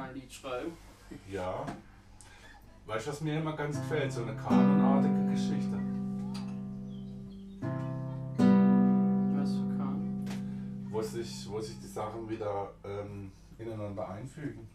[0.00, 0.72] mal ein Lied schreiben.
[1.30, 1.66] Ja.
[2.86, 4.10] Weißt du, was mir immer ganz gefällt?
[4.12, 5.78] So eine kanonartige Geschichte.
[9.36, 10.24] Was für Kanon?
[10.90, 14.66] Wo sich, wo sich die Sachen wieder ähm, ineinander einfügen.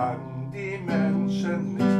[0.00, 1.99] kann die Menschen nicht